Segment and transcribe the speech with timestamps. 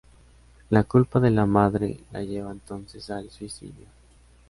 [0.71, 3.85] La culpa de la madre, la lleva entonces al suicidio.